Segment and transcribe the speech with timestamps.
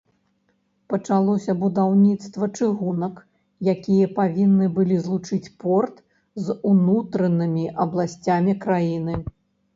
[0.91, 3.15] Пачалося будаўніцтва чыгунак,
[3.75, 6.01] якія павінны былі злучыць порт
[6.49, 9.23] з унутранымі абласцямі краіны.